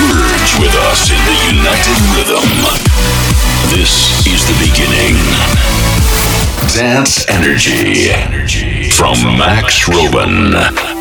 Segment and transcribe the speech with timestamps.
[0.00, 2.50] Merge with us in the united rhythm.
[3.70, 5.14] This is the beginning.
[6.74, 10.93] Dance Energy from Max Roven.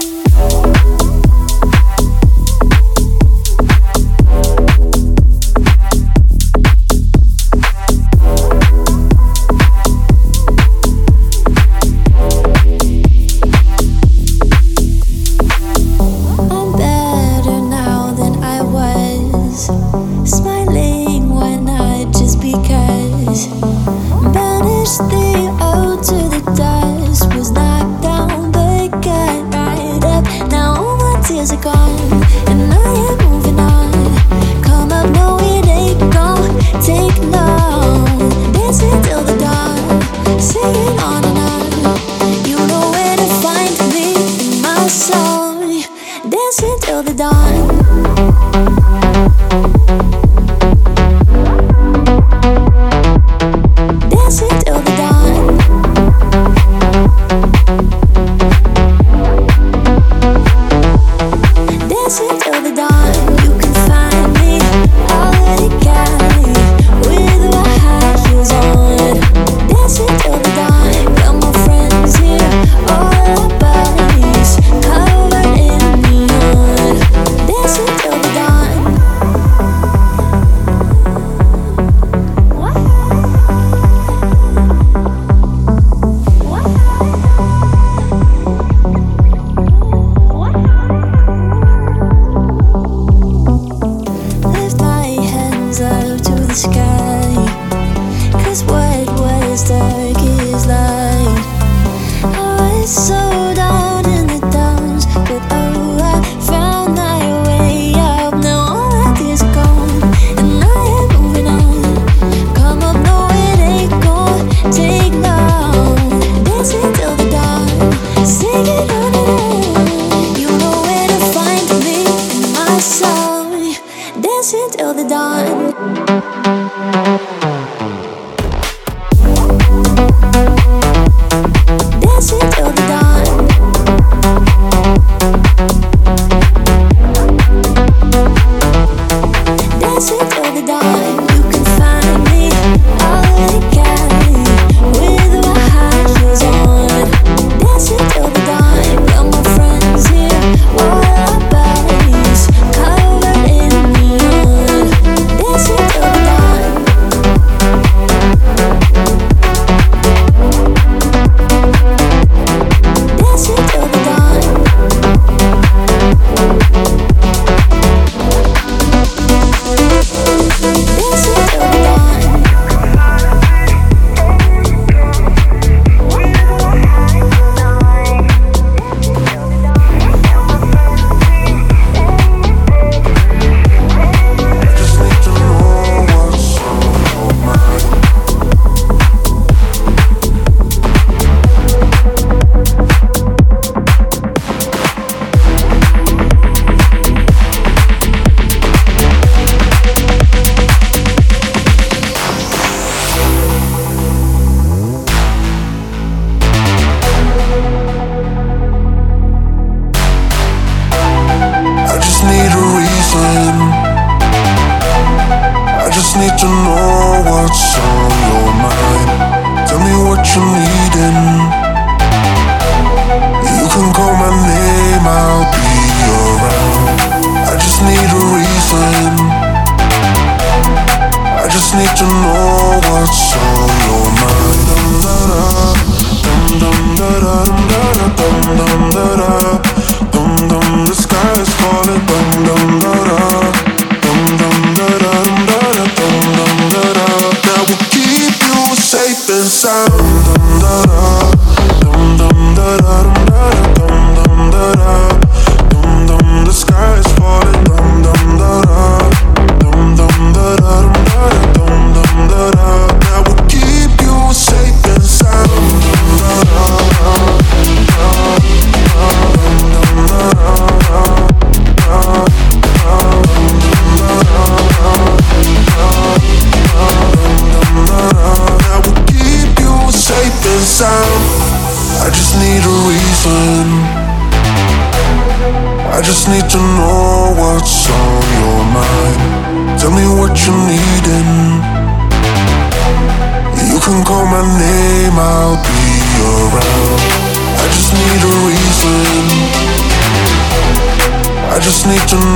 [301.96, 302.33] 있잖아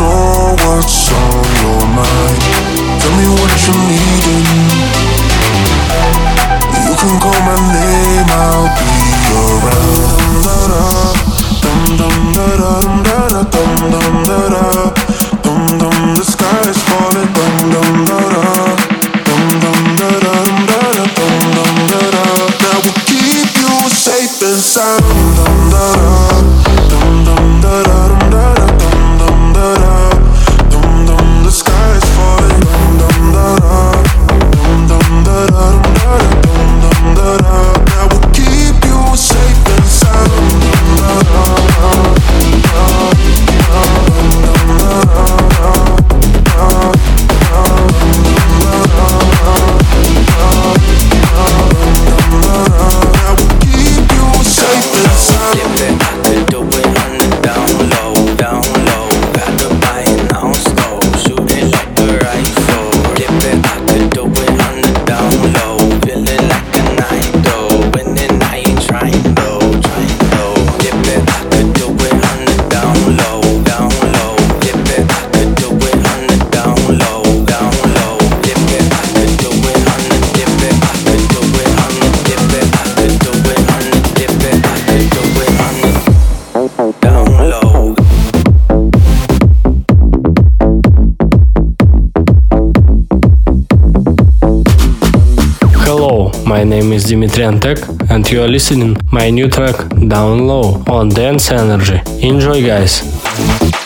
[96.48, 97.78] My name is Dimitri Antek,
[98.10, 99.76] and you are listening my new track
[100.08, 102.00] Down Low on Dance Energy.
[102.26, 103.77] Enjoy guys!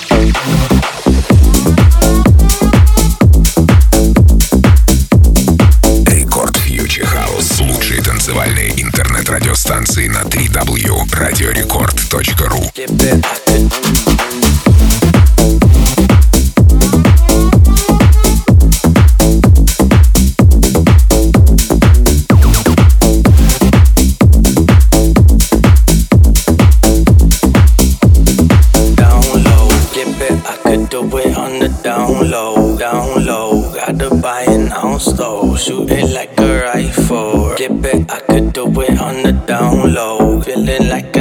[37.62, 40.42] get back, I could do it on the down low.
[40.42, 41.21] Feeling like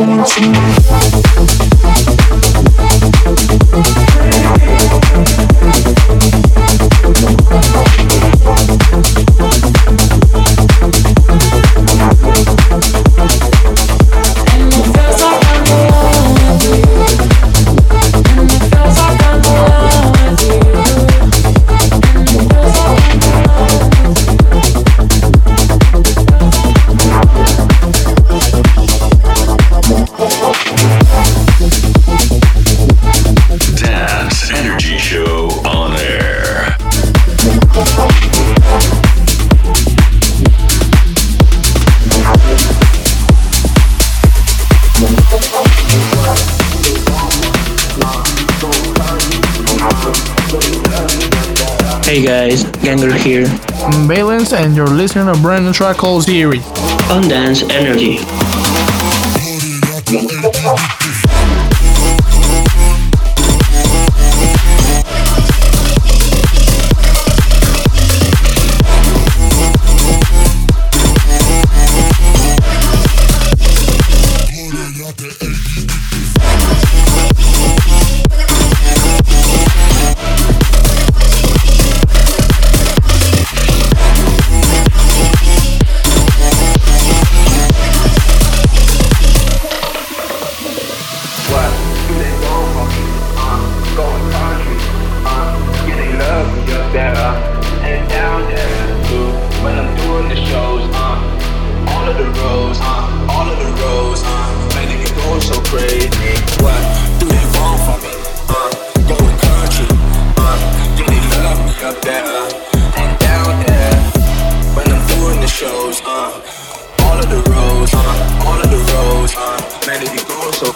[0.00, 0.38] Thank
[9.18, 9.29] you.
[52.20, 53.46] Hey guys, Ganger here.
[53.78, 56.58] I'm Valence and you're listening to a brand new track called Siri.
[57.08, 58.18] On Dance Energy.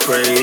[0.05, 0.34] crazy.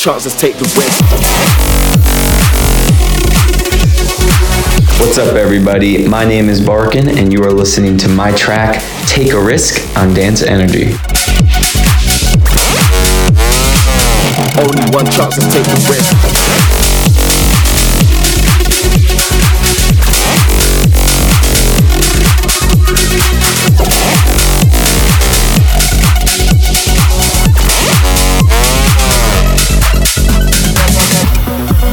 [0.00, 0.98] Chances, take the risk.
[4.98, 6.08] What's up, everybody?
[6.08, 10.14] My name is Barkin, and you are listening to my track, Take a Risk, on
[10.14, 10.94] Dance Energy.
[14.56, 16.29] Only one chance to take the risk.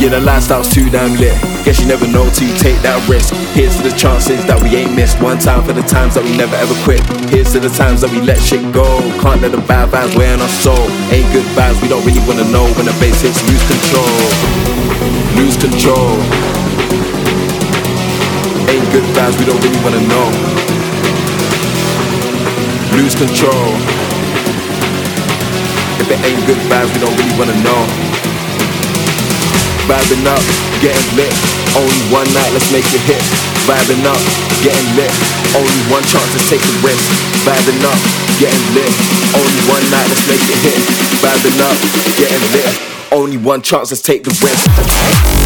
[0.08, 1.36] Yeah, the lifestyle's too damn lit.
[1.68, 3.36] Guess you never know till you take that risk.
[3.52, 5.20] Here's to the chances that we ain't missed.
[5.20, 7.04] One time for the times that we never ever quit.
[7.28, 8.88] Here's to the times that we let shit go.
[9.20, 10.80] Can't let the bad vibes weigh on our soul.
[11.12, 12.64] Ain't good vibes, we don't really wanna know.
[12.80, 14.16] When the bass hits, lose control.
[15.36, 16.16] Lose control.
[18.72, 20.28] Ain't good vibes, we don't really wanna know.
[22.96, 23.76] Lose control.
[26.00, 28.08] If it ain't good vibes, we don't really wanna know.
[29.88, 30.44] Vibing up,
[30.84, 31.32] getting lit.
[31.72, 33.24] Only one night, let's make it hit.
[33.64, 34.20] Vibing up,
[34.60, 35.12] getting lit.
[35.56, 37.08] Only one chance to take the risk.
[37.48, 37.96] Vibing up,
[38.38, 38.92] getting lit.
[39.32, 40.84] Only one night, let's make it hit.
[41.24, 41.78] Vibing up,
[42.20, 43.14] getting lit.
[43.14, 45.37] Only one chance, let's take the risk.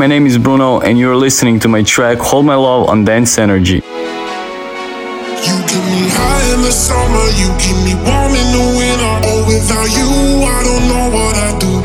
[0.00, 3.36] my name is Bruno, and you're listening to my track Hold My Love on Dance
[3.36, 3.84] Energy.
[3.84, 7.52] You give me high in the summer, you
[7.84, 9.14] me warm in the winter.
[9.28, 10.08] Oh, without you,
[10.40, 11.84] I don't know what I do.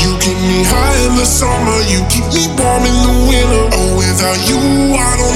[0.00, 0.16] You
[0.48, 3.76] me high in the summer, you keep me warm in the winter.
[3.76, 4.56] Oh, without you,
[4.96, 5.35] I don't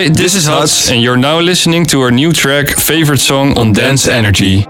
[0.00, 3.74] Hi, this is Huts, and you're now listening to our new track, Favorite Song on
[3.74, 4.66] Dance Energy.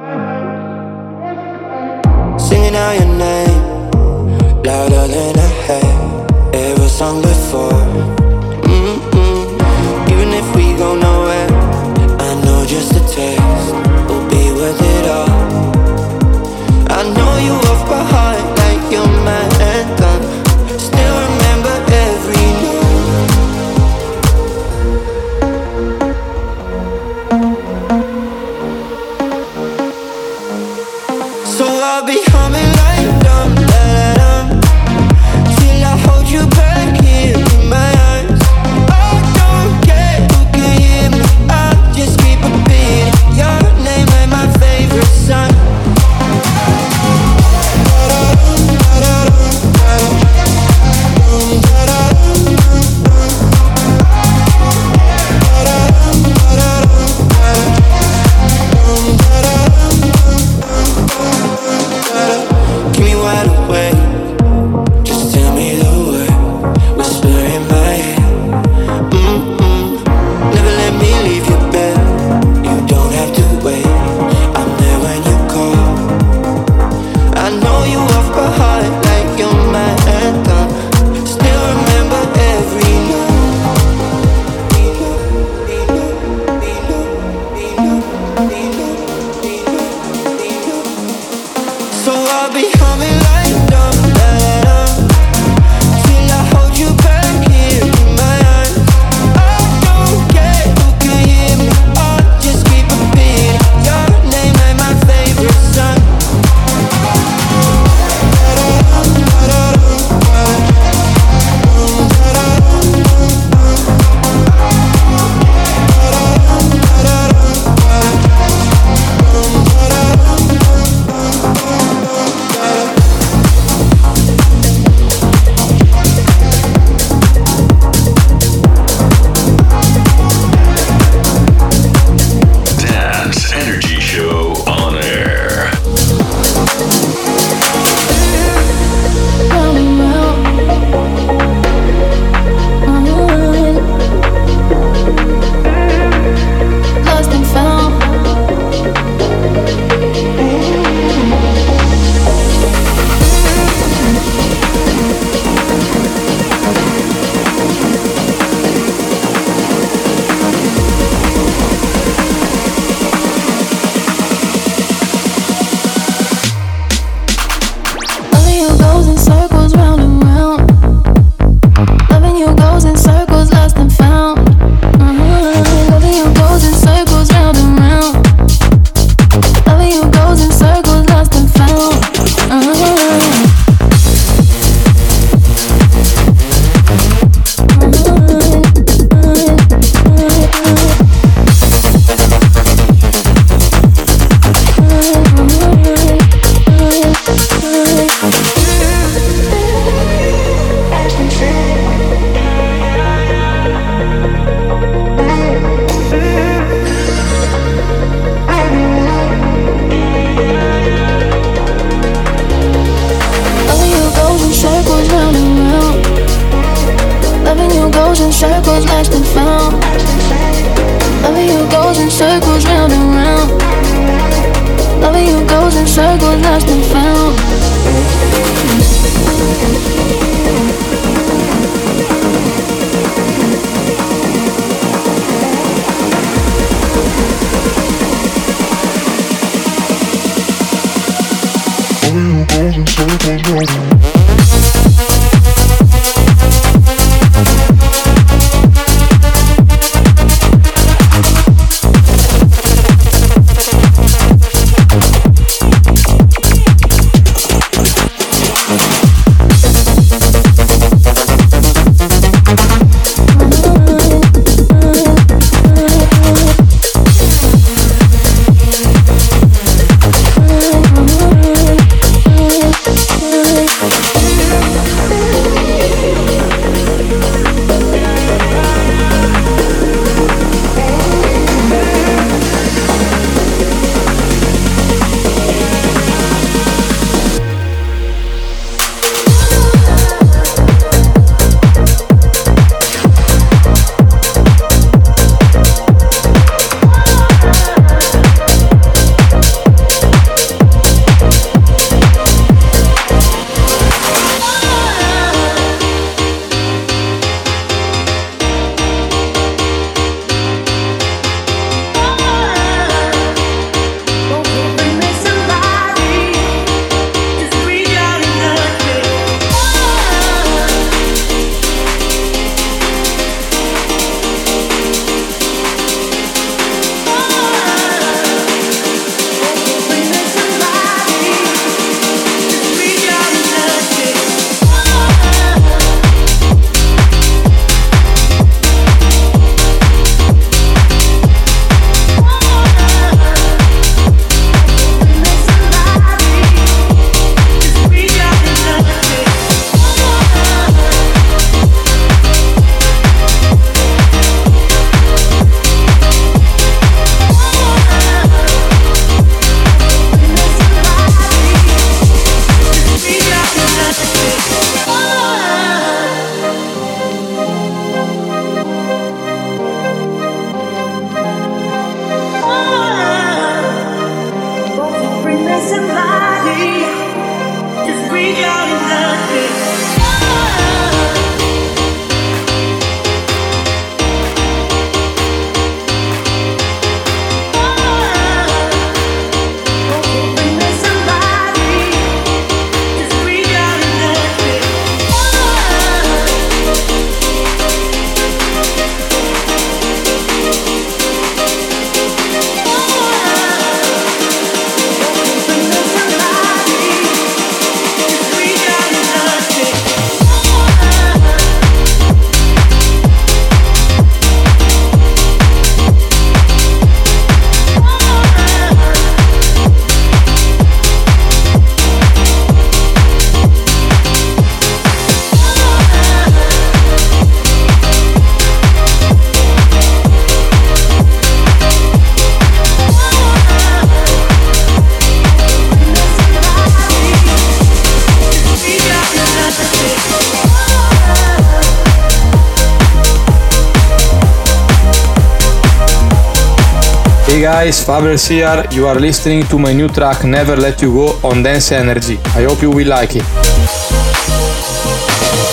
[447.60, 448.64] guys, Fabrice here.
[448.72, 452.16] You are listening to my new track Never Let You Go on Dance Energy.
[452.38, 453.26] I hope you will like it.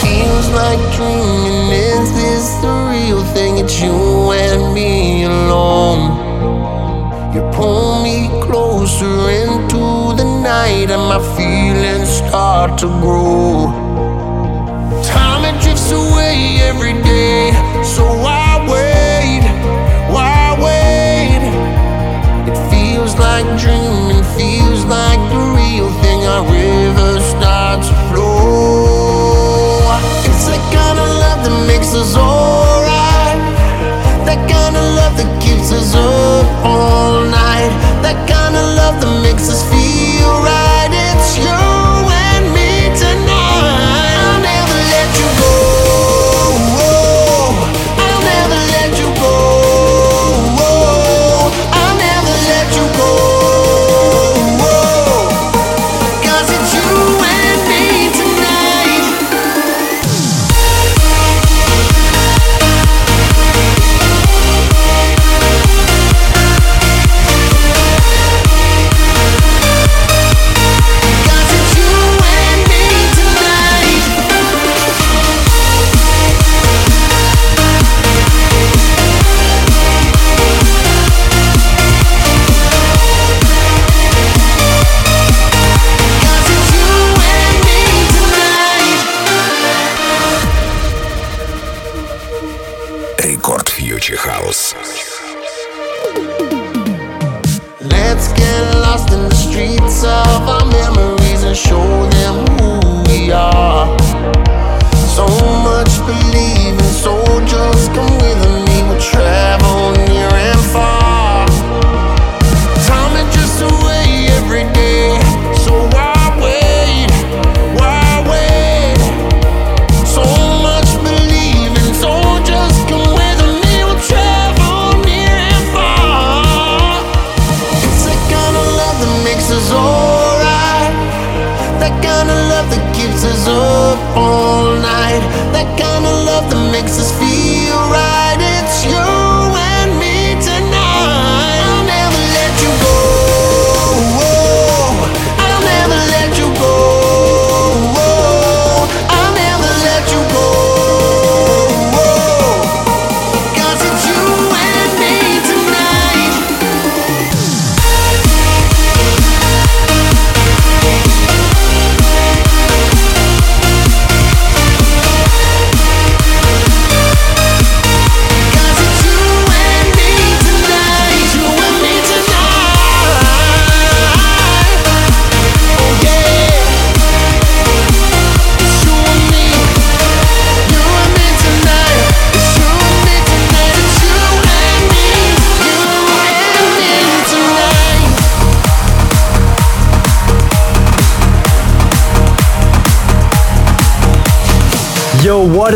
[0.01, 3.57] Feels like dreaming, is this the real thing?
[3.57, 6.01] It's you and me alone.
[7.35, 9.83] You pull me closer into
[10.19, 13.26] the night, and my feelings start to grow.
[31.97, 33.41] us alright.
[34.25, 37.73] That kind of love that keeps us up all night.
[38.03, 39.86] That kind of love that makes us feel.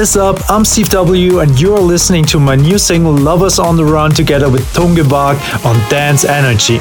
[0.01, 0.37] is up?
[0.49, 4.49] I'm Steve W, and you're listening to my new single Lovers on the Run together
[4.49, 6.79] with Tungevaag on Dance Energy.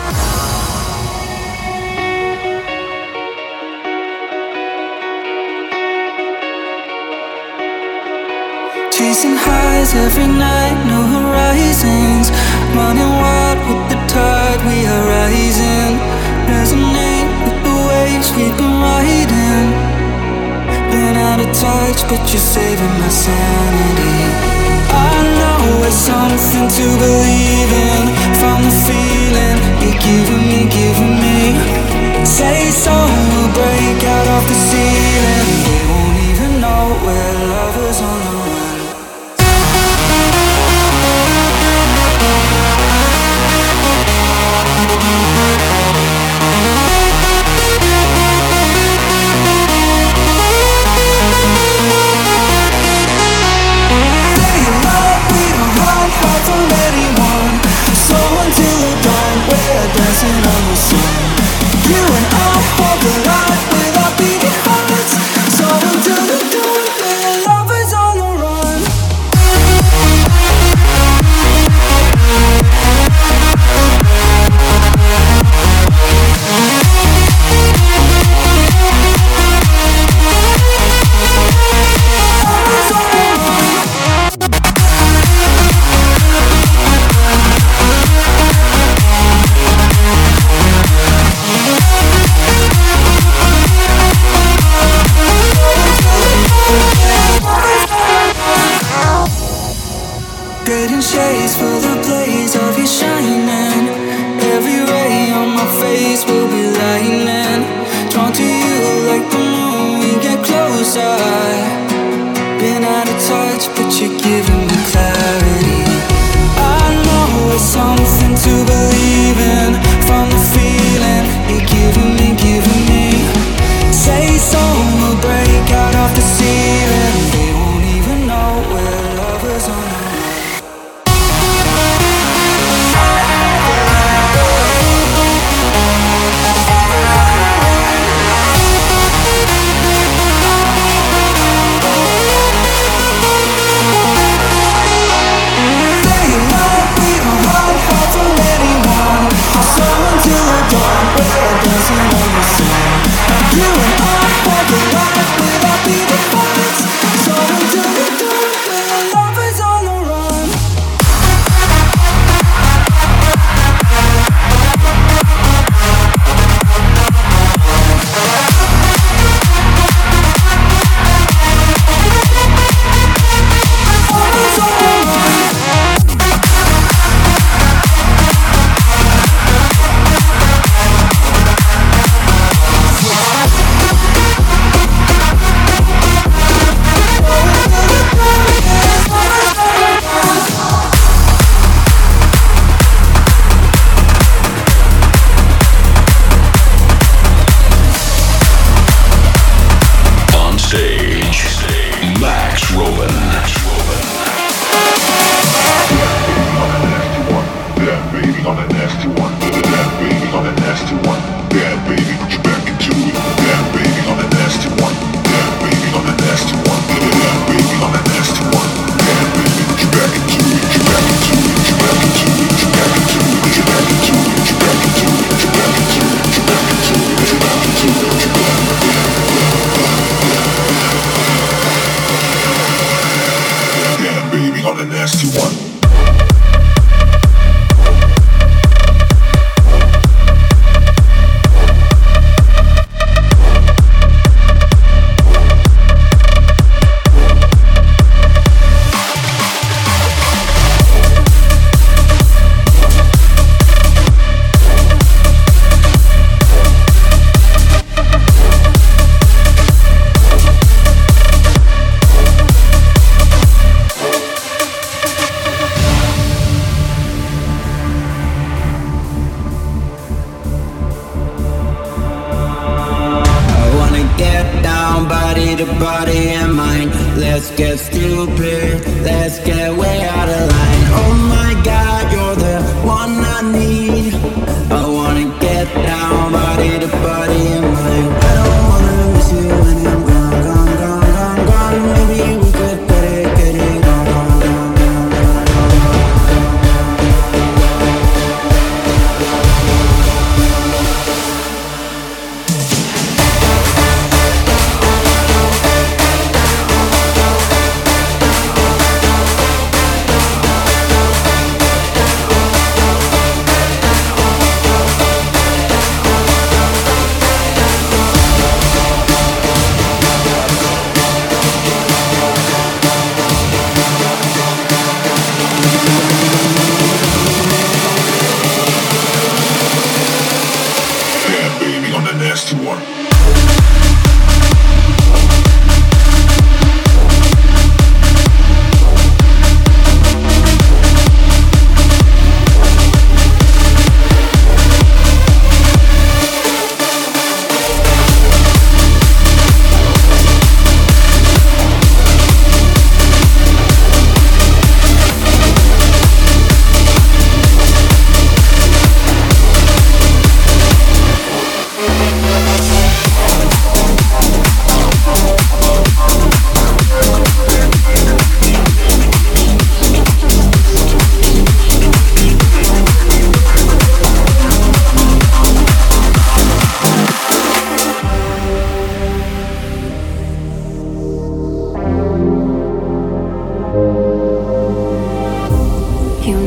[275.41, 276.91] body to body and mind.
[277.19, 280.85] Let's get stupid, let's get way out of line.
[281.03, 284.30] Oh my god, you're the one I need.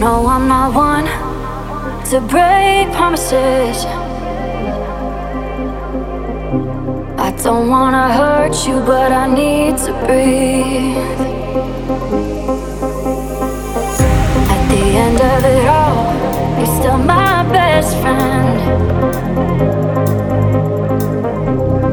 [0.03, 1.05] No, I'm not one
[2.09, 3.85] to break promises.
[7.27, 10.97] I don't wanna hurt you, but I need to breathe.
[14.53, 15.95] At the end of it all,
[16.57, 18.59] you're still my best friend.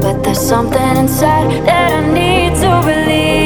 [0.01, 3.40] But there's something inside that I need to release.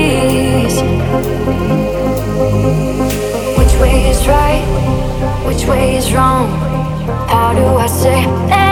[4.27, 4.63] right?
[5.45, 6.47] Which way is wrong?
[7.29, 8.64] How do I say?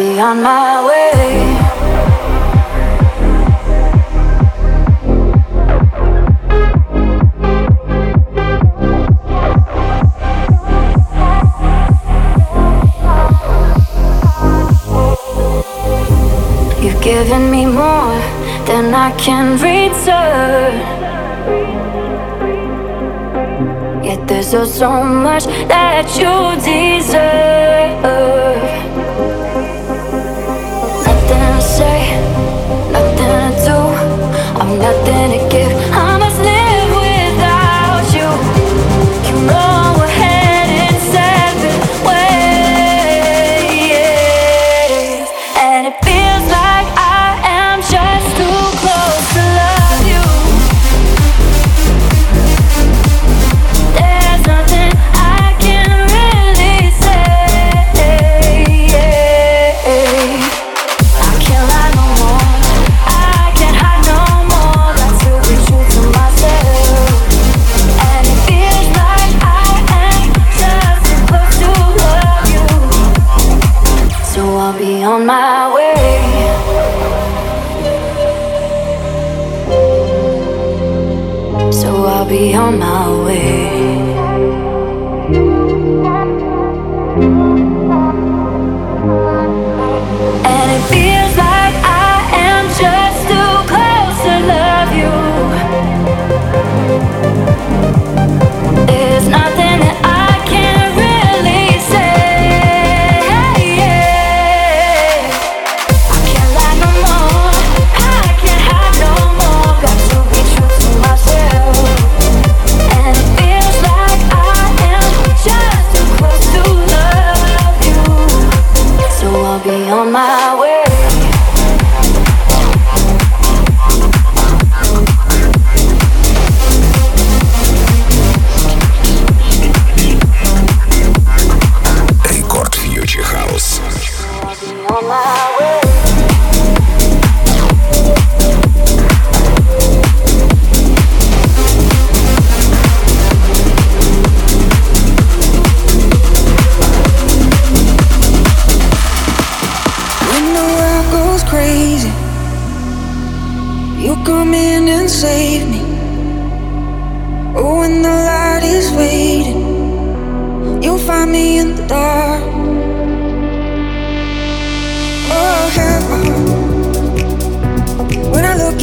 [0.00, 1.20] be on my way.
[16.82, 18.16] You've given me more
[18.68, 20.74] than I can return.
[24.02, 26.34] Yet there's oh so much that you
[26.64, 28.39] deserve.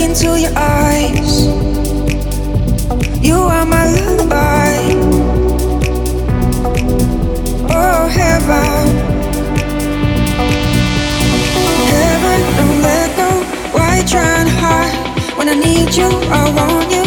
[0.07, 1.45] into your eyes.
[3.21, 4.71] You are my lullaby.
[7.69, 8.87] Oh, heaven.
[11.93, 13.29] Heaven, don't let go.
[13.77, 15.37] Why try and hide?
[15.37, 17.06] When I need you, I want you.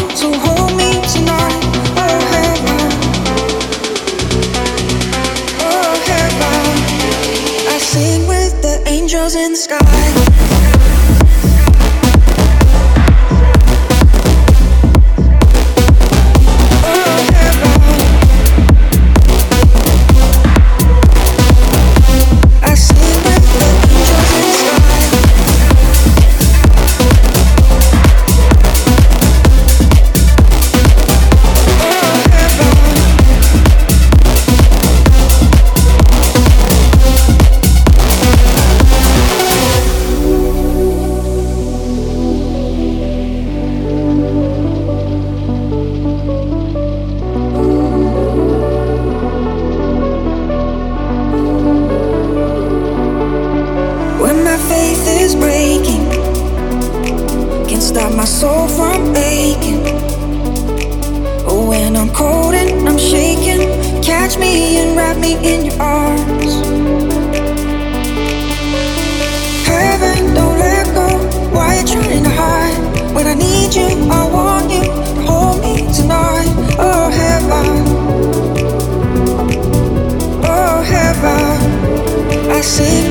[82.61, 83.10] I see